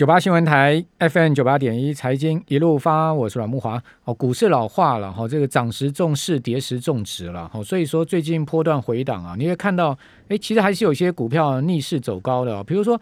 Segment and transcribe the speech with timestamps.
[0.00, 3.78] 九八新闻台 FM 九八点一财经一路发，我是阮木华。
[4.04, 9.94] 哦，股市老化了哈，这个涨时重视，跌时重值了哈，所以说最近波段回档啊，你会看到，
[10.28, 12.98] 哎，其实还是有些股票逆势走高的，比如说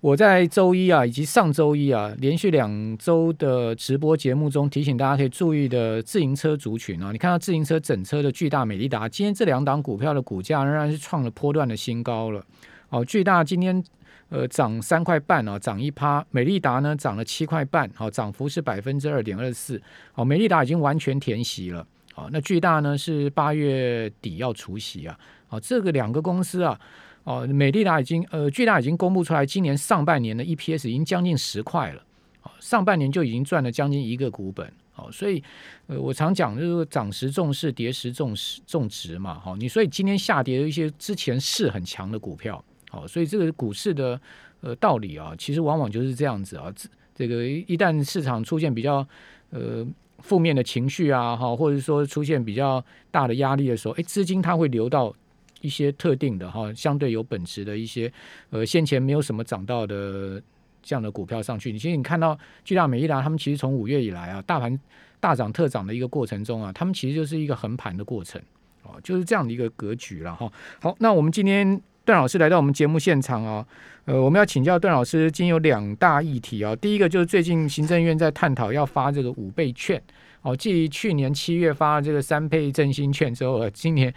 [0.00, 12.42] 我在周一啊，以及上周一啊，连续两周的直播节目中提醒大家可以注意的自行车族群啊，你看到自行车整车的巨大、美利达，今天这两档股票的股价仍然是创了波段的新高了。
[12.88, 13.84] 哦，巨大今天。
[14.30, 16.24] 呃，涨三块半啊，涨一趴。
[16.30, 19.80] 美利达呢，涨了七块半，好，涨幅是百分之二点二四。
[20.12, 21.86] 好，美利达已经完全填息了。
[22.14, 25.18] 好，那巨大呢是八月底要除息啊。
[25.48, 26.80] 好，这个两个公司啊，
[27.24, 32.02] 哦，美利达已经呃，巨大已经公布出来，今年上半年的 EPS 已经将近十块了。
[32.40, 34.72] 好，上半年就已经赚了将近一个股本。
[34.92, 35.42] 好，所以
[35.88, 39.40] 呃，我常讲就是涨时重视，跌时重视重值嘛。
[39.40, 42.62] 好，你所以今天下跌的一些之前是很强的股票。
[42.90, 44.20] 好，所以这个股市的
[44.60, 46.70] 呃道理啊，其实往往就是这样子啊。
[46.74, 49.06] 这这个一旦市场出现比较
[49.50, 49.86] 呃
[50.18, 55.14] 负面的情绪啊，哈，或者说出现比较大的压力的时候，哎，资金它会流到
[55.60, 58.10] 一些特定的哈，相对有本质的一些
[58.48, 60.42] 呃先前没有什么涨到的
[60.82, 61.70] 这样的股票上去。
[61.70, 64.80] 你其实你看到巨大美利达他们其实从五月以来啊，大盘
[65.20, 68.40] 大涨特涨的一个过程中啊，他们其实就是一个横盘的过程
[68.82, 70.50] 哦，就是这样的一个格局了哈。
[70.80, 71.80] 好，那我们今天。
[72.10, 73.64] 段老师来到我们节目现场啊，
[74.04, 76.74] 呃，我们要请教段老师，今有两大议题啊。
[76.74, 80.02] 第一个就是最近行政院在探讨要发这个五倍券，
[80.42, 84.12] 哦，继去年七月发这个三倍振兴券之后，今年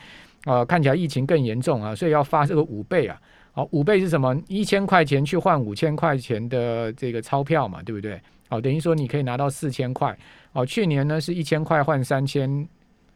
[0.45, 3.15] 啊看起来疫情更严重啊，所以要发这个五倍啊。
[3.51, 4.35] 好，五倍是什么？
[4.47, 8.19] 一千块钱去换五千块钱的这个钞票嘛，对不对？
[8.49, 10.17] 好，等于说你可以拿到四千块。
[10.53, 12.67] 哦，去年呢是一千块换三千，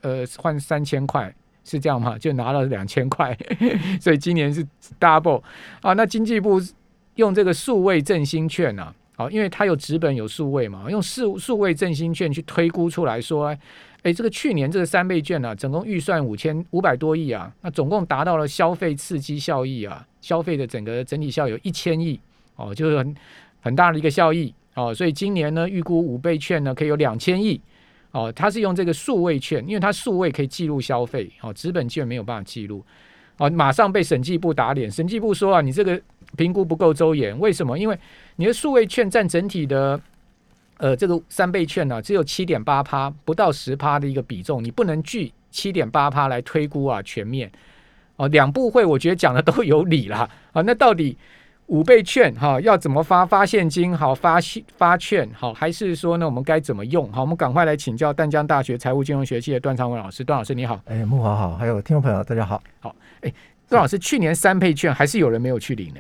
[0.01, 1.33] 呃，换三千块。
[1.69, 2.17] 是这样吗？
[2.17, 3.37] 就拿了两千块，
[3.99, 4.65] 所以今年是
[4.97, 5.43] double
[5.81, 5.91] 啊。
[5.91, 6.61] 那经济部
[7.15, 8.93] 用这个数位振兴券呢？
[9.17, 13.47] 好，因为它有纸本有数位嘛，用数数位振兴券去推估出来说，
[14.03, 22.17] 哎，这个去年这个三倍券呢，总共预算五千五百多亿啊，那总共达到了消费刺激效益啊，消费的整个整体效有一千亿
[22.55, 23.15] 哦，就是很
[23.59, 24.93] 很大的一个效益哦。
[24.93, 27.59] 所以今年呢，预估五倍券呢可以有两千亿。
[28.11, 32.83] 哦，它是用这个数位券，因为它数位可以记录消费，哦，纸本券没有办法记录，
[33.37, 36.01] 哦，马上被审计部打脸，审计部说啊，你这个
[36.35, 37.77] 评估不够周延，为什么？
[37.77, 37.99] 因为
[38.37, 39.99] 你的数位券占整体的，
[40.77, 47.51] 呃，这个三倍券呢，只有七点八趴，不到十趴的一个比重，你不能据七点八趴来推估啊，全面，
[48.15, 51.17] 哦，两部会我觉得讲的都有理啦，啊，那到底？
[51.67, 53.25] 五倍券哈，要怎么发？
[53.25, 54.39] 发现金好，发
[54.77, 56.25] 发券好，还是说呢？
[56.25, 57.11] 我们该怎么用？
[57.11, 60.23] 好，我们赶快来请教淡江大学财务金融学系的段昌文老师。
[60.23, 63.33] 段老师你好，哎，木华好，还有听众朋友大家好，好，哎，
[63.67, 65.99] 段老师，去年三倍券还是有人没有去领呢？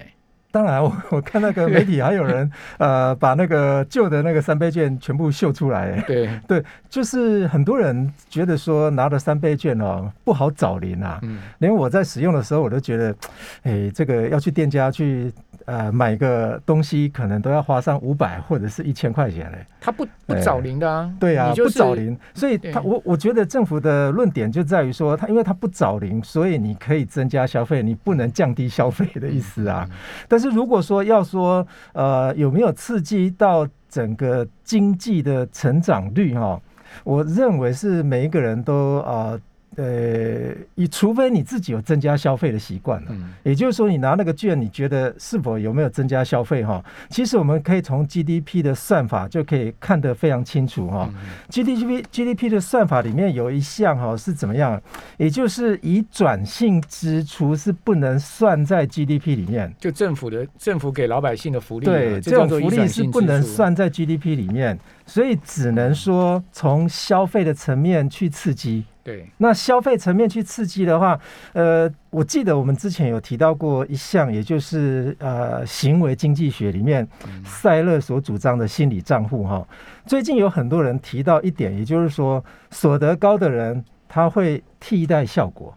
[0.51, 5.99] 当然， 我我看那个媒体还有人呃，把那个旧的那个三倍券全部秀出来。
[6.07, 11.19] 对 对，就是很多人觉得说拿了三倍券哦不好找零啊。
[11.23, 13.15] 嗯，连我在使用的时候，我都觉得，
[13.63, 15.31] 哎，这个要去店家去。
[15.65, 19.57] 呃，买个东西可能都要花上五百或者是一千块钱嘞。
[19.81, 29.85] 他不不找零的啊，对啊，不找零，所以他我我觉得政府的论点就在于说，他因为他不找零，所以你可以增加消费，你不能降低消费的意思啊。
[30.29, 36.61] 但但是如果说要说呃有没有刺激到整个经济的成长率哈，
[37.03, 39.35] 我认为是每一个人都啊。
[39.75, 43.11] 呃，你除非你自己有增加消费的习惯了，
[43.43, 46.83] 也就是说，你拿那个券，你觉得是否有没有增加消费哈？
[47.09, 51.07] 其实我们可以从 GDP 的算法就可以看得非常清楚哈。
[51.49, 54.81] GDP GDP 的算法里面有一项哈是怎么样？
[55.17, 68.85] 也就是以转性支出是不能算在 GDP 里面，就政府的政府给老百姓的福利，对这种福利是不能算在 GDP 里面，所以只能说从消费的层面去刺激。
[69.07, 71.17] 对，那消费层面去刺激的话，
[71.53, 77.07] 呃，我记得我们之前有提到过一项，也就是呃行为经济学里面
[77.45, 79.65] 塞勒所主张的心理账户哈。
[80.05, 85.73] 最近有很多人提到一点，也就是说所得高的人他会替代效果，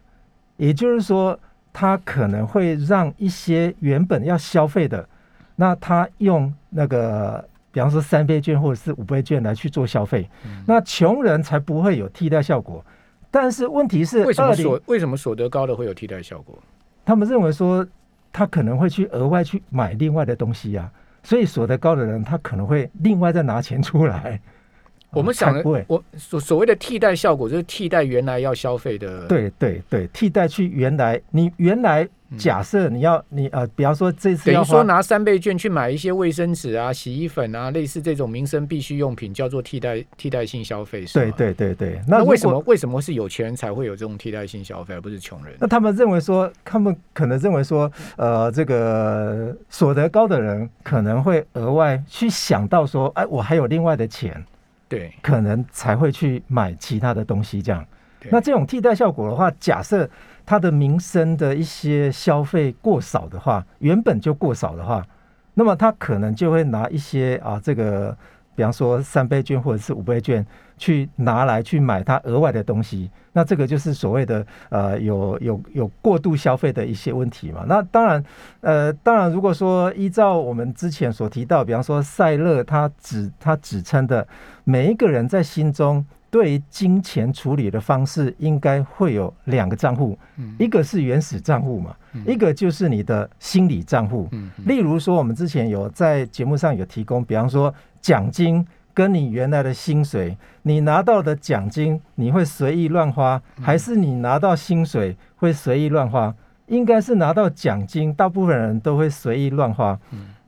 [0.56, 1.38] 也就是说
[1.72, 5.08] 他可能会让一些原本要消费的，
[5.54, 10.28] 那他用那个比方说三倍券或者是五倍券来去做消费，
[10.66, 12.84] 那穷人才不会有替代效果。
[13.30, 16.58] 但是问题是，为什么所为什么所得高的会有替代效果？
[17.04, 17.86] 他们认为说，
[18.32, 20.90] 他可能会去额外去买另外的东西呀，
[21.22, 24.40] 所以所得高的人他可能会另外再拿钱出来。
[25.12, 29.26] 我们想的，我所所谓的替代效果就是替代原来要消费的。
[29.26, 41.04] 对对对，替代去原来你原来假设你要你呃，比方说这次等于说拿三倍券去买一些卫生纸啊、洗衣粉啊，类似这种民生必需用品，叫做替代替代性消费。
[41.12, 42.00] 对对对对。
[42.06, 45.54] 那为什么为什么是有钱人才会有这种替代性消费，而不是穷人？
[45.58, 54.44] 那他们认为说，他们可能认为说，呃，这个所得高的人可能会额外去想到说，哎，我还有另外的钱，
[54.88, 57.84] 对，可能才会去买其他的东西这样。
[58.30, 60.08] 那这种替代效果的话，假设
[60.50, 65.06] 他的民生的一些消费过少的话，原本就过少的话，
[65.54, 68.16] 那么他可能就会拿一些啊，这个
[68.56, 70.44] 比方说三倍券或者是五倍券
[70.76, 73.08] 去拿来去买他额外的东西。
[73.32, 77.64] 那这个就是所谓的呃有有有过度消费的一些问题嘛。
[77.68, 78.24] 那当然
[78.60, 84.26] 呃当然，如果说依照我们之前所提到，比方说赛勒他指他指称的
[84.64, 86.04] 每一个人在心中。
[86.30, 90.16] 对于金钱处理的方式，应该会有两个账户，
[90.58, 91.94] 一个是原始账户嘛，
[92.24, 94.28] 一个就是你的心理账户。
[94.64, 106.32] 例如说，我们之前有在节目上有提供，比方说奖金跟你原来的薪水，你拿到的奖金你会随意乱花，还是你拿到薪水会随意乱花？
[106.66, 109.98] 应该是拿到奖金，大部分人都会随意乱花。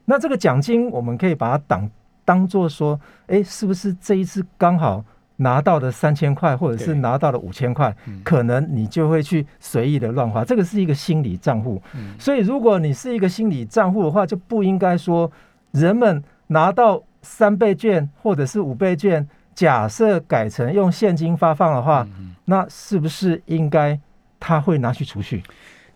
[0.05, 1.91] 那这个奖金，我们可以把它当
[2.25, 5.05] 当做说，哎，是不是这一次刚好？
[5.43, 7.95] 拿到的三千块，或者是拿到的五千块，
[8.25, 10.45] 可能你就会去随意的乱花。
[10.45, 11.83] 这个是一个心理账户，
[12.19, 15.31] 所以如果你是一个心理账户的话，就不应该说
[15.73, 22.07] 人们拿到三倍券或者是五倍券，假设改成用现金发放的话，
[22.47, 23.99] 那是不是应该
[24.41, 25.43] 他会拿去储蓄？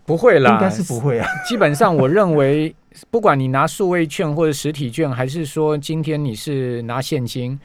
[0.04, 1.26] 不会啦，应该是不会啊。
[1.48, 2.74] 基本上，我认为
[3.10, 7.58] 不管你拿数位券或者实体券，还是说今天你是拿现金。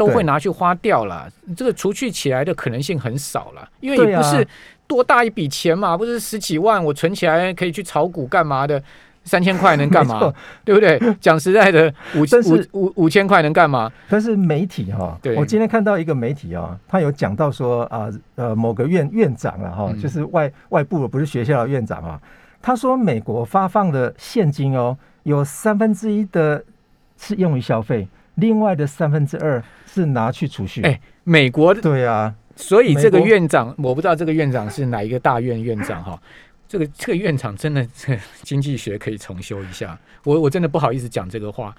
[0.00, 4.46] 都会拿去花掉了，这个除去起来的可能性很少了，因为也不是
[4.86, 8.82] 多大一笔钱嘛，不是十几万我存起来可以去炒股干嘛的，
[9.24, 10.32] 三千块能干嘛？
[10.64, 10.98] 对不对？
[11.20, 13.92] 讲实在的，五五五五千块能干嘛？
[14.08, 22.18] 但是媒体哈，我今天看到一个媒体啊，他有讲到说啊，呃，某个院院长了哈，就是外外部的，不是学校的院长啊，
[22.62, 26.64] 他说美国发放的现金哦，有三分之一的
[27.18, 28.08] 是用于消费。
[28.36, 30.82] 另外的三分之二是拿去储蓄。
[30.82, 36.20] 哎，美国的对啊，所以这个院长，我不知道这个院长是哪一个大院院长哈。
[36.68, 39.98] 这个这个院长真的，这经济学可以重修一下。
[40.24, 41.74] 我我真的不好意思讲这个话。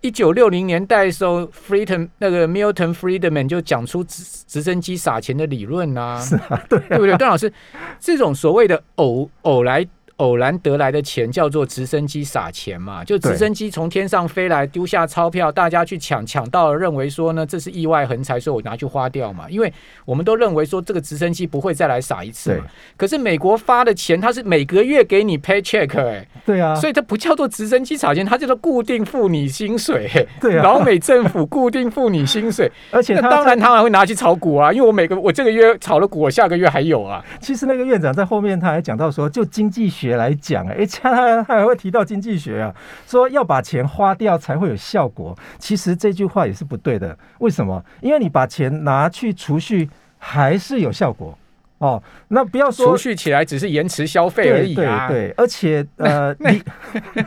[0.00, 7.16] 一九六零年代的时候，Friedman 那个 Milton Friedman 就讲出直直升机撒钱的理论呐，是啊，对对不对？
[7.18, 7.52] 段老师，
[8.00, 9.86] 这种所谓的偶偶来。
[10.20, 13.02] 偶然得来的钱叫做直升机撒钱嘛？
[13.02, 19.48] 就直升机从天上飞来，丢下钞票，大家去抢，抢到了，认为说呢，这是意外横财，所以我拿去花掉嘛。
[19.48, 19.72] 因为
[20.04, 22.64] 我们都认为说这个直升机不会再来撒一次嘛。
[22.98, 26.26] 可是美国发的钱，它是每个月给你 paycheck 哎。
[26.44, 26.74] 对啊。
[26.74, 30.10] 所以它不叫做直升机撒钱，它叫做固定付你薪水。
[30.38, 30.62] 对啊。
[30.62, 37.24] 老美政府固定付你薪水， 而且当然他还会拿去炒股啊，因为我每个我这个月炒了股，我下个月还有啊。
[37.40, 40.86] 其实那个院长在后面他还讲到说，就经济学来讲，哎。
[41.02, 42.74] 他他还会提到经济学啊，
[43.06, 45.34] 说要把钱花掉才会有效果。
[45.58, 47.16] 其实这句话也是不对的。
[47.38, 47.82] 为什么？
[48.02, 51.38] 因为你把钱拿去储蓄还是有效果
[51.78, 52.02] 哦。
[52.28, 55.08] 那不要说储蓄起来只是延迟消费而已啊。
[55.08, 56.62] 对，而且呃， 你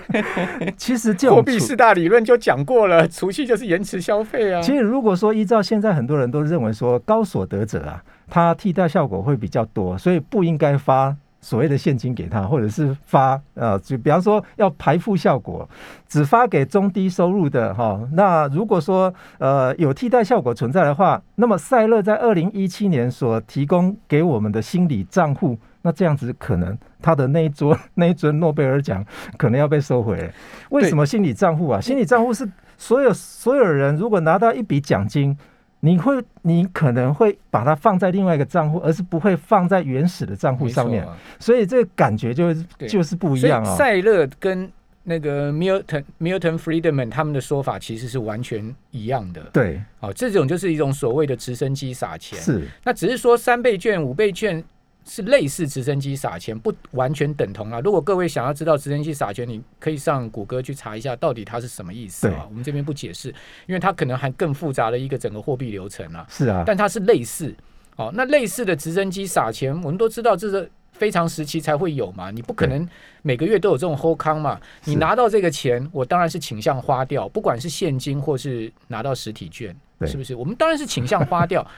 [0.78, 4.62] 其实货币四大理论就讲过了，储蓄就是延迟消费啊。
[4.62, 11.16] 其实如果说依照现在很多人都认为说高所得者啊，他替代效果会比较多，所以不应该发。
[11.44, 15.70] 所谓的现金给他，或者是发呃，就比方说要排付效果，
[16.08, 18.00] 只发给中低收入的哈。
[18.14, 29.06] 那如果说呃有替代效果存在的话，那么赛勒在二零一七年所提供给我们的心理账户，那这样子可能他的那一桌 那一尊诺贝尔奖
[29.38, 30.32] 可能要被收回。
[30.70, 31.82] 为什么心理账户啊？
[31.82, 35.38] 心理账户是所有所有人如果拿到一笔奖金。
[35.86, 41.06] 你会，你可能会把它放在另外一个账户，而是不会放在原始的账户上面，
[41.40, 42.54] 所以这个感觉就
[42.88, 43.76] 就是不一样啊。
[43.76, 44.72] 塞勒跟
[45.04, 49.42] 那个 Milton Milton Friedman 他们的说法其实是完全一样的。
[49.52, 52.40] 对，哦，这种就是一种所谓的直升机撒钱。
[52.40, 54.64] 是，那只是说三倍券、五倍券。
[55.06, 57.80] 是类似直升机撒钱，不完全等同啊。
[57.82, 62.46] 如果各位想要知道直升机撒钱，你可以上谷歌去查一下，到底它是什么意思啊？
[62.50, 63.30] 我们这边不解释，
[63.68, 66.26] 因为它可能还更复杂的一个整个货币流程啊。
[66.30, 67.54] 是啊，但它是类似
[67.98, 68.12] 哦。
[68.14, 72.32] 那类似的直升机撒钱，我们都知道这是非常时期才会有嘛。
[72.32, 72.88] 你不可能
[73.22, 74.60] 每个月都有这种后康嘛。
[74.86, 80.34] 你拿到这个钱，我当然是倾向花掉，不管是现金或是拿到实体券，是不是？
[80.34, 81.66] 我们当然是倾向花掉。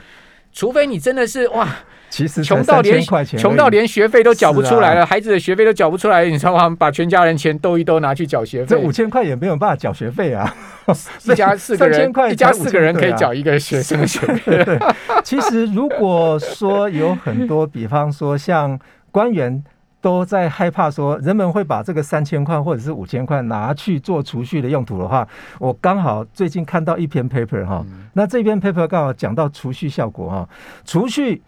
[0.56, 1.68] 除非你真的是哇，
[2.08, 2.98] 其实穷到连
[3.36, 6.74] 穷到连学费都缴不出来了，孩子的学费都缴不出来，你知道吗？
[6.78, 10.56] 把全家人钱兜一兜拿去缴学费，这五千块也没有办法缴学费啊！
[11.28, 14.78] 一家 四个人，一家四个人可以缴一个学 生的学费。
[15.22, 19.62] 其实如果说有很多，比方说像官员。
[20.06, 25.26] 都在害怕说人们会把这个三千块或者是五千块拿去做储蓄的用途的话，
[25.58, 30.48] 我刚好最近看到一篇 paper 哈，那这篇 paper 刚好讲到储蓄效果哈，
[30.84, 31.42] 储蓄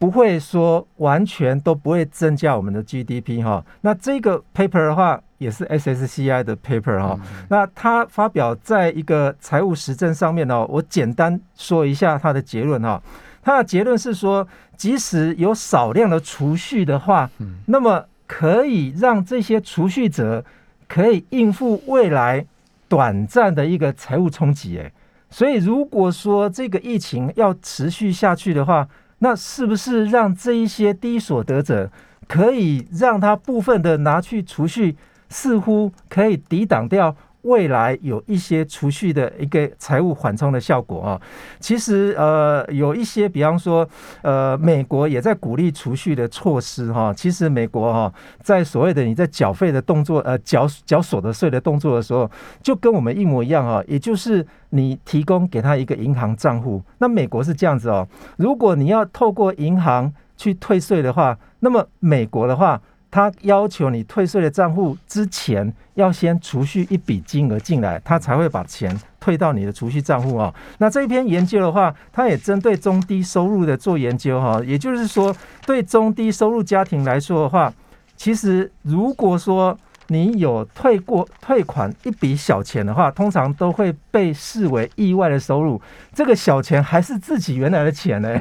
[0.00, 7.16] 不会说完全都不会增加我们的 GDP 哈，那这个 paper 的话也是 SSCI 的 paper 哈，
[7.50, 13.00] 那它发表在一个财务实证上面哦，我简单说一下它的结论哈。
[13.42, 14.46] 他的结论是说，
[14.76, 17.28] 即使有少量的储蓄的话，
[17.66, 20.44] 那么可以让这些储蓄者
[20.88, 22.46] 可以应付未来
[22.88, 24.78] 短暂的一个财务冲击。
[24.78, 24.92] 哎，
[25.28, 31.90] 所以如果说这个疫情要持续下去的话，那是不是让这一些低所得者
[32.28, 34.96] 可以让他部分的拿去储蓄，
[35.28, 37.14] 似乎可以抵挡掉？
[37.42, 41.20] 未来有一些储蓄的一个财务缓冲的效果啊，
[41.58, 43.88] 其实呃有一些，比方说
[44.22, 47.12] 呃美国也在鼓励储蓄的措施哈。
[47.12, 52.30] 其实美国哈在所谓的你在缴费的动作呃缴缴所得税的动作的时候，
[52.62, 56.82] 就跟我们一模一样啊，也就是你提供给他一个银行账户。
[56.98, 58.06] 那美国是这样子哦，
[58.36, 62.80] 如果你要透过银行去退税的话，那么美国的话。
[63.12, 70.52] 他要求你退税的账户之前要先储蓄一笔金额进来，他才会把钱退到你的储蓄账户啊。
[70.78, 75.32] 那这一篇研究的话，它也针对中低收入的做研究哈，也就是说，
[75.64, 77.72] 对中低收入家庭来说的话，
[78.16, 79.78] 其实如果说。
[80.12, 85.80] 你有退过退款一笔小钱的话，通常都会被视为意外的收入。
[86.12, 88.38] 这个小钱还是自己原来的钱呢，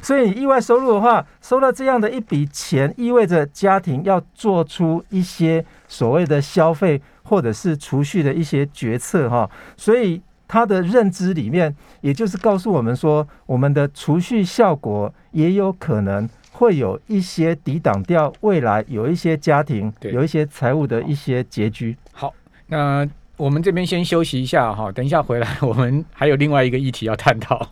[0.00, 9.48] 所以意外收入的话，收到这样的一笔钱，意味着家庭要做出一些所谓的消费或者是储蓄的一些决策哈。
[9.76, 16.28] 所以他的认知里面，也就是告诉我们说，我们的储蓄效果也有可能。
[16.60, 21.96] 会有一些抵挡掉未来有一些家庭有一些财务的一些拮据。
[22.12, 22.34] 好，
[22.66, 27.66] 那我们这边先休息一下哈，等一下回来我们还有另外一个议题要探讨。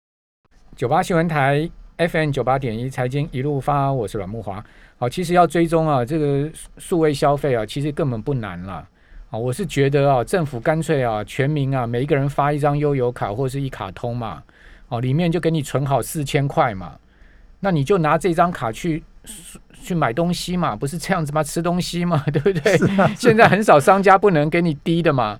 [0.76, 4.62] 九八新闻台 FM 九八点一财经一路发，我是阮木华。
[4.98, 8.86] 好，其实要追踪啊，这个数位消费啊，其实根本不难了
[9.30, 9.38] 啊。
[9.38, 14.42] 我是觉得啊，政府干脆啊，全民啊，每一个人发一张悠游卡或是一卡通嘛，
[14.88, 16.92] 哦，里面就给你存好四千块嘛。
[17.60, 19.02] 那你就拿这张卡去
[19.82, 21.42] 去买东西嘛，不是这样子吗？
[21.42, 22.78] 吃东西嘛， 对不对？
[23.16, 25.38] 现在很少商家不能给你低的嘛。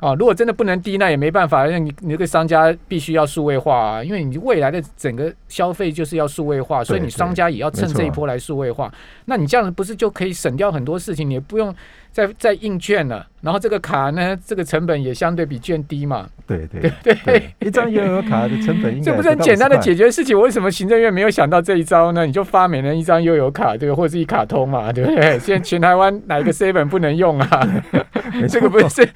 [0.00, 8.92] 啊，如果真的不能低，那也没办法，那你你那个商家必须要数位化啊，因为你未来的整个消费就是要数位化，所以你商家也要趁这一波来数位化。
[9.24, 11.30] 那你这样子不是就可以省掉很多事情？
[11.30, 11.74] 你也不用
[12.14, 13.26] 再再印券了。
[13.42, 16.26] 然后这个卡呢，这个成本也相对比券低嘛。
[16.46, 20.38] 对对对对，一张悠游卡的成本应该 这不是很简单的解决事情？
[20.40, 22.24] 为什么行政院没有想到这一招呢？
[22.24, 25.36] 你就发每人一张悠游卡，对，或者是一卡通嘛，对不对？
[25.40, 27.68] 现在全台湾哪一个 seven 不能用啊？
[28.48, 29.06] 这个不是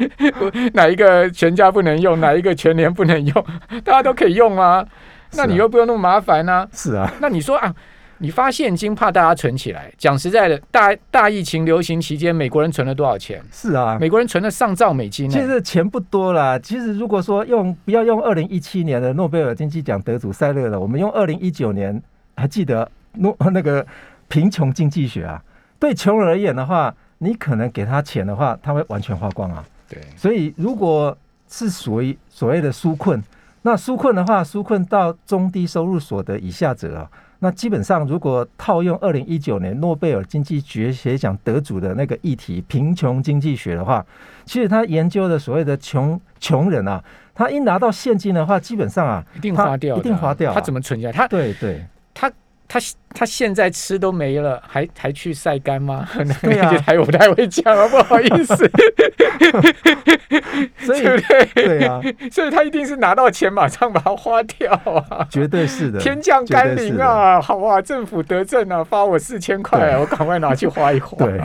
[0.75, 3.47] 哪一个全家不能用，哪一个全年不能用？
[3.85, 4.85] 大家都可以用啊。
[5.35, 6.67] 那你又不用那么麻烦呢？
[6.73, 7.11] 是啊。
[7.21, 7.75] 那你说啊？
[8.21, 13.41] 你发现金怕大家存起来，讲实在的，大大疫情流行期间，美国人存了多少钱？
[13.53, 15.31] 是啊，美国人存了上兆美金。
[15.31, 16.59] 其实钱不多啦。
[16.59, 22.03] 其实如果说用不要用二零一七年的诺贝尔经济奖得主塞勒了，我们用二零一九年，
[22.37, 23.87] 还记得诺 那个
[24.27, 25.41] 贫穷经济学啊？
[25.79, 29.65] 对穷人而言的话，你可能给他钱的话，他会完全花光啊。
[29.89, 31.17] 对，所以如果
[31.49, 33.23] 是属于所谓的纾困，
[33.63, 37.09] 那纾困的话，纾困到中低收入所得以下者啊。
[37.41, 44.05] 那基本上，如果套用二零一九年诺贝尔经济学奖得主的那个议题——贫穷经济学的话，
[44.45, 47.03] 其实他研究的所谓的穷穷人啊，
[47.35, 50.53] 他一拿到现金的话，基本上啊，一定花掉，一定花掉。
[50.53, 51.13] 他怎么存下来？
[51.13, 51.87] 他对对，
[52.69, 52.79] 他。
[52.79, 56.07] 他他现在吃都没了，还还去晒干吗？
[56.43, 58.55] 对啊，还我不太会讲啊，不好意思。
[60.79, 64.71] 所以对对啊，所以他一定是拿到钱马上把它花掉
[65.11, 71.17] 啊，绝对是的，天降甘霖啊，好啊，政府得政啊，发我四千块，我赶快拿去花一花。
[71.25, 71.41] 对，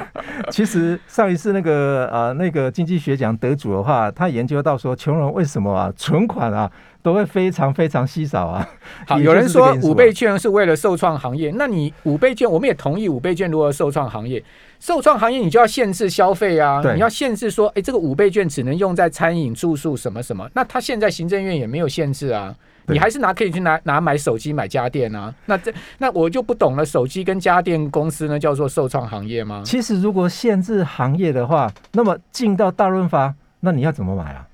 [0.52, 6.70] 其实上一次那个啊那个经济学奖得主的话，他研究到说，穷人为什么啊存款啊？
[7.04, 8.68] 都会非常非常稀少啊。
[9.06, 14.44] 好，有人说五倍券是为了受创行业，那你五倍券我们也同意五倍券如何受创行业？
[14.80, 20.50] 受创行业你就要限制消费啊，你要限制说，哎，这个五倍券只能用在餐饮、住宿什么什么。
[20.56, 22.56] 那他现在行政院也没有限制啊。
[22.88, 25.34] 你还是拿可以去拿拿买手机买家电啊？
[25.46, 26.86] 那这那我就不懂了。
[26.86, 29.62] 手机跟家电公司呢，叫做受创行业吗？
[29.66, 34.46] 其实如果限制行业的话，那么进到大润发，那你要怎么买啊？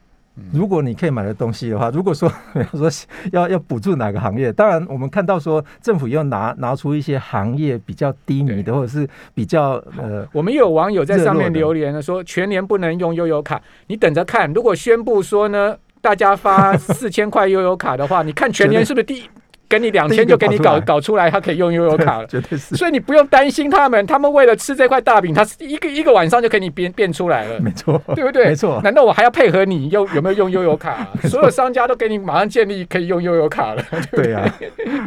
[0.54, 2.90] 如果你可以买的东西的话，如果说 比方说
[3.32, 14.52] 要要补助哪个行业，当然我们看到说政府要拿拿出一些行业比较低迷的，或者是比较呃，我们又有网友在上面留言了，说全年不能用悠游卡，你等着看。
[14.54, 15.76] 如果宣布说呢？
[16.02, 19.22] 大家发 四千块悠游卡的话，你看全年是不是第
[19.70, 22.76] 给你两天就给你搞搞出来，他可以用悠游卡了， 绝对是。
[22.76, 28.46] 所以你不用担心他们，他们为了吃这块大饼，他是一个一个晚上就给你变变出来了，没错，对不对？
[28.48, 28.82] 没错。
[28.84, 31.08] 难道我还要配合你用有没有用悠游卡？
[31.30, 34.52] 所有商家都给你马上建立可以用悠游卡了， 对呀，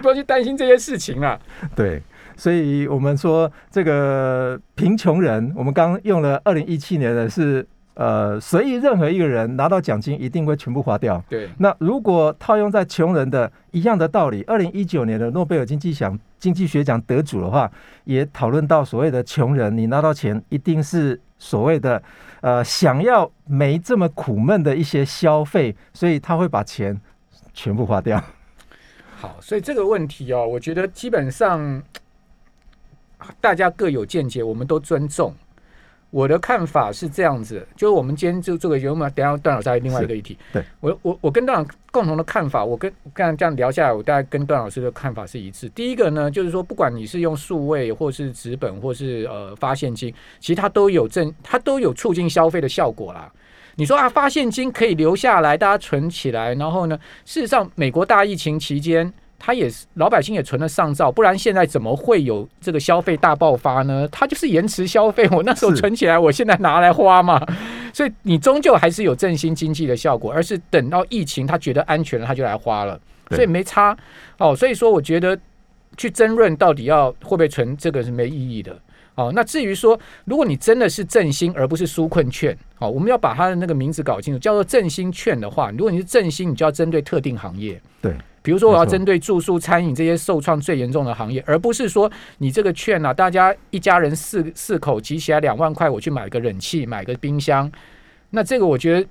[0.00, 1.36] 不用去担心这些事情了。
[1.74, 2.00] 对，
[2.36, 7.66] 所以我们说这个贫穷人，我们刚用了二零一七年的是。
[7.94, 11.22] 呃，随意任何一个人拿到奖金，一定会全部花掉。
[11.28, 17.70] 对，那如果套用在穷人的一样的道理，二零一九年的诺贝尔经济奖经济学奖得主的话，
[18.04, 22.02] 也讨论到所谓的穷人，你拿到钱一定是所谓的
[22.40, 26.98] 呃想要没这么苦闷的一些消费，所以他会把钱
[27.52, 28.22] 全部花掉。
[29.16, 31.82] 好，所以这个问题哦，我觉得基本上
[33.38, 35.34] 大家各有见解，我们都尊重。
[36.12, 40.36] 我的看法是这样子，就是我们今天就做个节目，等下段老师还有另外一个议题。
[40.52, 45.70] 对我，我我跟段老共同的看法，我跟刚才这样聊下来，我大概跟段老师的看法是一致。
[45.70, 53.32] 第一个呢，就是说，不管你是用数位或是纸本，或是呃发现金，其实它都有正，它都有促进消费的效果啦。
[53.76, 59.10] 你说啊，发现金可以留下来，大家存起来，然后呢，事实上，美国大疫情期间。
[59.44, 64.08] 他也是老百姓也存了上兆，不然现在怎么会有这个消费大爆发呢？
[64.12, 67.44] 他就是延迟消费，我那时候存起来，我现在拿来花嘛。
[67.92, 72.96] 所以你终究还是有振兴经济的效果，而是等到疫情他觉得安全了，他就来花了，
[73.30, 73.96] 所以没差
[74.38, 74.54] 哦。
[74.54, 75.36] 所以说，我觉得
[75.96, 78.78] 去争论到底要会不会存，这个是没意义的
[79.16, 79.32] 哦。
[79.34, 88.14] 那至于说，如果你真的是振兴而不是纾困券，哦，我们要把它的那个名字搞清楚，叫做振兴券的话，如果你是振兴，你就要针对特定行业，对。
[88.42, 97.70] 比如说，我要针对住宿、餐饮这些受创最严重的行业，而不是说你这个券啊，大家一家人四四口集起来两万块，我去买个冷气、买个冰箱，
[98.30, 99.06] 那这个我觉得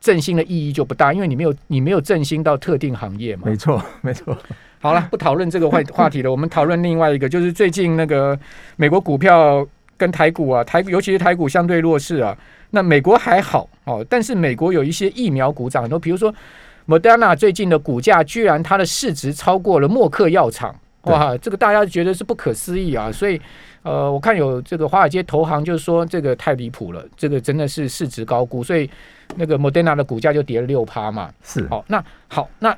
[0.00, 3.42] 振兴的意义就不大，因为你没有你没有振兴到特定行业嘛。
[3.46, 4.38] 没错，没错。
[4.78, 8.38] 好了， 不讨论这个话话题了，我们讨论另外一个，就是最近那个
[8.76, 9.66] 美国股票
[9.96, 12.38] 跟台股啊，台尤其是台股相对弱势啊。
[12.70, 16.32] 那美国还好哦，但是美国有一些疫苗股涨很多，比如说。
[16.86, 23.10] Moderna 最近的股价居然它的市值超过了默克药厂，哇，这个大家觉得是不可思议啊！
[23.10, 23.40] 所以，
[23.82, 28.88] 呃，我看有这个华尔街投行就是说这个太离谱了，这个真的是市值高估，所以
[29.36, 31.30] 那个 Moderna 的股价就跌了六趴嘛。
[31.42, 32.76] 是，好，那好，那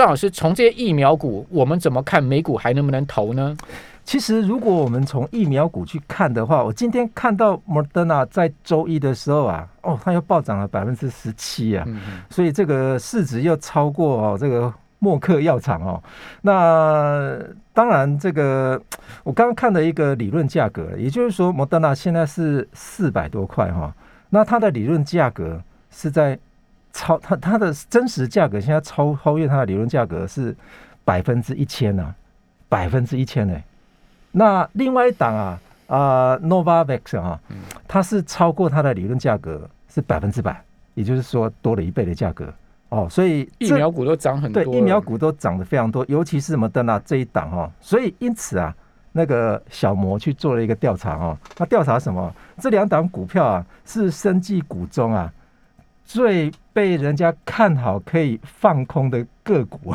[0.00, 3.54] 段老师从这些疫苗股，我们怎么看美股还能不能投呢？
[4.02, 11.86] 其实，如果我们从疫苗股去看的话，我今天看到 Moderna 在周一的时候啊，哦，它又暴涨了百分之十七啊，
[12.30, 16.02] 所以这个市值又超过哦这个默克药厂哦。
[16.40, 17.38] 那
[17.74, 18.80] 当然，这个
[19.22, 23.94] 我刚刚看了一个理论价格，也就是说，Moderna 现在是四百多块哈，
[24.30, 26.36] 那它的理论价格是在
[26.92, 30.56] 超它它的真实价格现在超超越它的理论价格是
[31.04, 32.14] 百分之一千呢，
[32.68, 33.54] 百分之一千呢。
[34.32, 37.40] 那另外一档啊啊，Novavax 啊，
[37.88, 40.62] 它是超过它的理论价格是百分之百，
[40.94, 42.52] 也就是说多了一倍的价格
[42.90, 47.00] 哦，所以疫苗股都涨很多，对，疫苗股都涨得非常多，尤其是什么的呢？
[47.04, 48.74] 这一档哦，所以因此啊，
[49.12, 52.32] 那个小摩去做了一个调查哦，他调查什么？
[52.58, 55.32] 这两档股票啊，是生技股中啊
[56.12, 59.94] 最被人家看好可以放空的个股。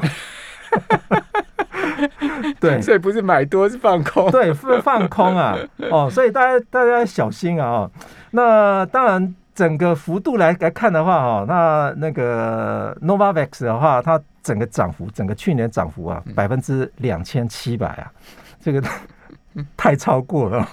[2.57, 5.57] 对，所以不是买多是放空，对，是放空啊。
[5.91, 7.67] 哦，所以大家大家要小心啊。
[7.67, 7.91] 哦，
[8.31, 18.09] 那当然，整个幅度来来看的话，哦，那那个 Novavax 的话，它整个涨幅，整个去年涨幅啊，百分之两千七百啊，
[18.61, 18.81] 这个
[19.75, 20.65] 太超过了。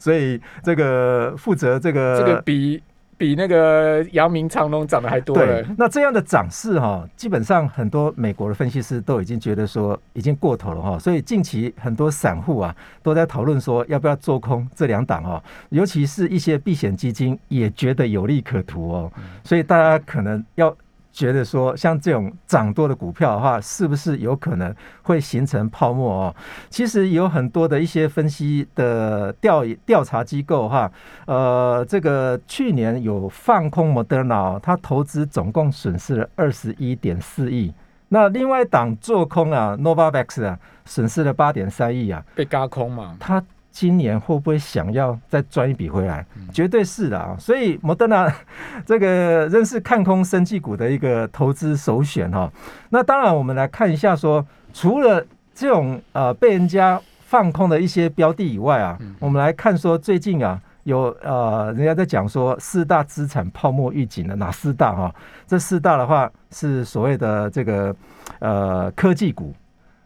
[0.00, 2.82] 所以这个负责这个这个比。
[3.18, 5.62] 比那个阳明长隆涨得还多了。
[5.76, 10.98] 那这样的涨势哈，基本上很多美国的分析师都已经觉得说已经过头了哈。
[10.98, 19.12] 所以近期很多散户啊都在讨论说要不要做空这两档哈，尤其是一些避险基金也觉得有利可图哦。
[19.42, 20.74] 所以大家可能要
[21.10, 26.36] 觉得说，像这种涨多的股票的话，是不是有可能会形成泡沫哦？
[26.70, 30.90] 其实有很多的一些分析的调调查机构哈，
[31.26, 37.74] 呃，这个去年有放空 Moderna，它投资总共损失了二十一点四亿。
[38.10, 43.16] 那另外一档做空啊，Novavax 啊，损失了八点三亿啊，被嘎空嘛？
[43.18, 43.42] 它。
[43.78, 46.26] 今年会不会想要再赚一笔回来？
[46.52, 47.36] 绝对是的啊！
[47.38, 48.28] 所以摩登纳
[48.84, 52.50] 这个仍是看空生技股的一个投资首选哈。
[52.88, 65.14] 那当然，我们来看一下说，除了这种呃被人家放空的一些标的以外啊，我们来看说最近啊有呃人家在讲说四大资产泡沫预警的哪四大哈？
[65.46, 67.94] 这四大的话是所谓的这个
[68.40, 69.54] 呃科技股，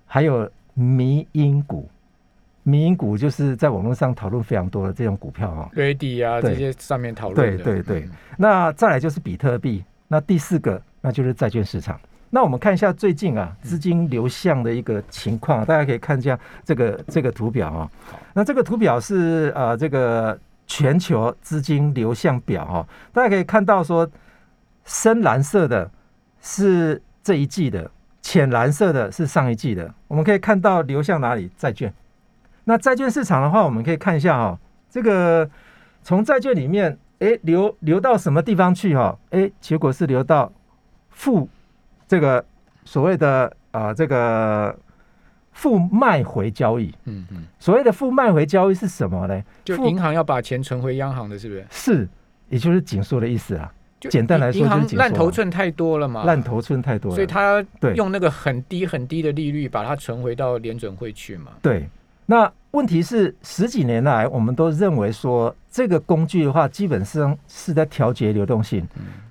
[0.04, 1.88] 还有迷因股。
[2.64, 8.08] 民营股就是在网络上讨论非常多的这种股票哈，Ready 啊这些上面讨论对对对。
[8.36, 12.00] 那再来就是比特币，那第四个那就是债券市场。
[12.30, 17.90] 那我们看一下最近啊资金流向的一个情况，大家可以看一下这个这个图表啊。
[18.32, 24.08] 那这个图表是呃这个全球资金流向表哈，大家可以看到说
[24.84, 25.90] 深蓝色的
[26.40, 27.90] 是这一季的，
[28.22, 29.92] 浅蓝色的是上一季的。
[30.08, 31.50] 我们可以看到流向哪里？
[31.56, 31.92] 债券。
[32.64, 35.48] 那债券市场的话，我们可以看一下哈，这个
[36.02, 39.18] 从债券里面，哎，流流到什么地方去哈？
[39.30, 40.52] 哎，结果是流到
[41.10, 41.48] 负
[42.06, 42.44] 这个
[42.84, 44.76] 所谓的啊这个
[45.52, 46.94] 负卖回交易。
[47.04, 47.44] 嗯嗯。
[47.58, 49.42] 所谓的负卖回交易是什么呢？
[49.64, 51.66] 就银行要把钱存回央行的，是不是？
[51.70, 52.08] 是，
[52.48, 53.72] 也就是紧缩的意思啊。
[54.10, 61.52] 简单来说，银行烂头寸太多了嘛，烂头寸太多了，所以他用那个很低很低的利率把它存回到联准会去嘛。
[61.60, 61.88] 对。
[62.26, 68.86] 那问题是十几年来，我们都认为说这个工具的话，基本上是在调节流动性。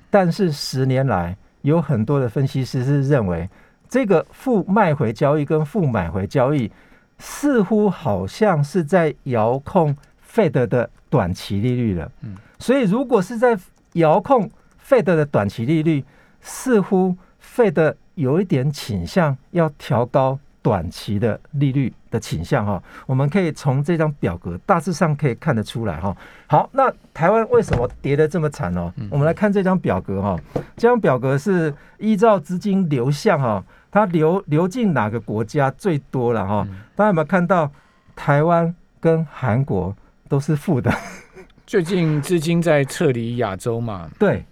[0.10, 3.50] 但是十年来，有很多的分析师是认为，
[3.90, 6.70] 这个负卖回交易跟负买回交易，
[7.18, 9.96] 似乎好像是在遥控
[10.30, 12.12] Fed 的短期利率了。
[12.22, 13.58] 嗯，所以如果是在
[13.94, 14.50] 遥控
[14.86, 16.04] Fed 的短期利率，
[16.42, 20.38] 似乎 Fed 有一点倾向要调高。
[20.62, 26.16] 短期的利率的倾向哈，我们可以从这张表格大致上可以看得出来哈。
[26.48, 28.94] 好，那台湾为什么跌得这么惨哦？
[29.10, 30.38] 我们来看这张表格哈。
[30.78, 36.68] 这张表格是依照资金流向哈，它流流进哪个国家最多了哈？
[36.96, 37.72] 大家有没有看到
[38.16, 39.96] 台湾跟韩国
[40.30, 40.94] 都是负的？
[41.66, 44.10] 最近资金在撤离亚洲嘛？
[44.20, 44.46] 对，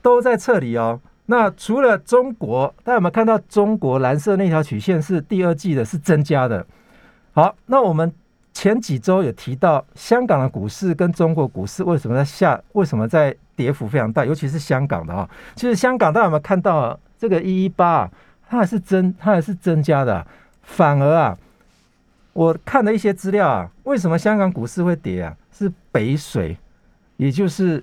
[0.00, 1.00] 都在撤离哦。
[1.30, 6.66] 那除了中国，大家有没有看到中国蓝色那条曲线是第二季的，是增加的？
[7.32, 8.12] 好，那我们
[8.52, 12.60] 前几周有提到，香港的股市跟中国股市为什么在下？
[12.72, 14.24] 为什么在跌幅非常大？
[14.24, 18.10] 尤其是香港的啊，其实香港大家有没有看到这个一一八，
[18.48, 20.26] 它还是增，它还是增加的。
[20.64, 21.38] 反而啊，
[22.32, 25.36] 我看了一些资料啊，为什么香港股市会跌啊？
[25.52, 26.56] 是北水，
[27.18, 27.80] 也就是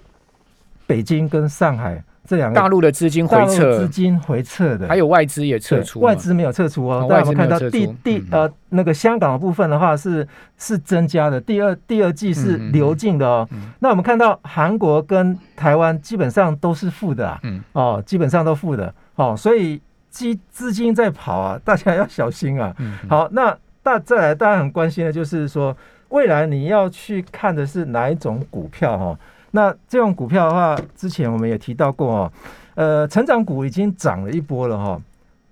[0.85, 2.03] 北京跟上海。
[2.27, 7.07] 这两个大陆的资金回撤，资金回撤的，还有外资也撤出，外资没有撤出哦。
[7.09, 13.47] 大家看到第第呃那个香港的部分的话是是增加的，第二第二季是流进的哦。
[13.79, 17.39] 那我们看到韩国跟台湾基本上都是负的啊，
[17.71, 18.93] 哦，基本上都负的。
[19.15, 22.75] 哦，所以资资金在跑啊， 大家要小心啊。
[23.07, 25.73] 好，那大再来大家很关心的就是说，
[26.09, 29.17] 未来你要去看的是哪一种股票哈？
[29.51, 32.33] 那这种股票的话，之前我们也提到过哦，
[32.75, 35.01] 呃，成长股已经涨了一波了哈。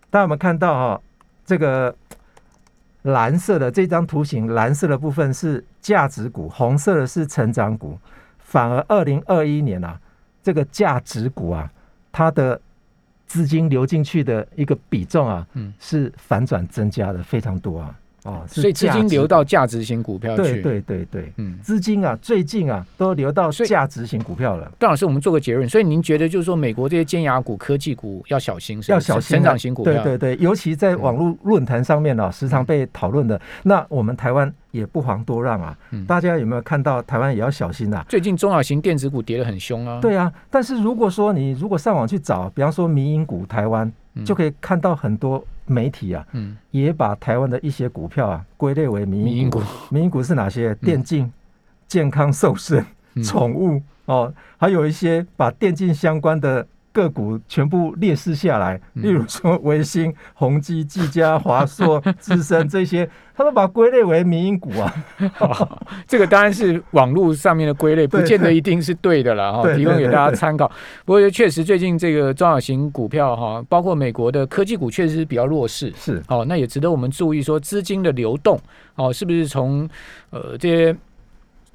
[0.10, 1.02] 大家有没有看到哈？
[1.46, 1.94] 这个
[3.04, 7.98] 蓝色的这张图形，蓝色的部分是价值股，红色的是成长股。
[8.40, 10.00] 反而二零二一年啊，
[10.42, 11.72] 这个价值股啊，
[12.12, 12.60] 它的
[13.26, 17.94] 资金流进去的一个比重啊，嗯，是反转增加的非常多啊。
[18.26, 24.70] 哦，所以资金流到价值型股票去，对对对对，嗯，资金啊，最近啊都流到价值型股票了。
[24.80, 33.40] 段老师，我们做个结论，所以您觉得就是说，美国这些尖牙股、科技股要小心，要小心成长型股票，对对对，尤其在网络论坛上面呢，时常被讨论的。
[33.62, 38.04] 那我们台湾也不遑多让啊，大家有没有看到台湾也要小心啊？
[38.10, 40.02] 最近中小型电子股跌得很凶啊。
[40.02, 43.92] 对啊，但是如果说你如果上网去找，比方说民营股台湾。
[44.24, 49.62] 就可以看到很多媒体啊，嗯，也把台湾的一些股票啊归类为民营股。
[49.90, 50.22] 民营股。
[50.24, 50.74] 是哪些？
[50.76, 51.32] 电竞、
[51.88, 52.86] 健康、瘦身、
[53.24, 64.96] 宠物哦，还有一些把电竞相关的个股全部列示下来，例如说维新、宏基、技嘉、华硕、资深这些， 他都把它归类为民营股啊。
[66.08, 69.74] 这个当然是网络上面的归类，不见得一定是对的了哈。
[69.74, 70.72] 提供给大家参考。
[71.04, 75.92] 不过确实最近这个中小型股票哈，包括美国的科技股，确实是比较弱势。
[75.98, 78.58] 是哦，那也值得我们注意说资金的流动
[78.96, 79.90] 哦，是不是从
[80.30, 80.96] 呃这些。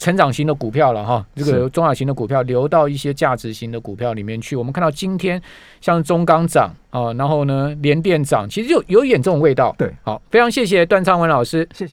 [0.00, 4.56] 成长型的股票了哈，这个中小型的股票流到一些价值型的股票里面去。
[4.56, 5.40] 我们看到今天
[5.82, 9.72] 像中钢涨啊，然后呢联电涨，其实就有一点这种味道。
[9.76, 11.88] 对，好，非常谢谢段昌文老师，谢谢。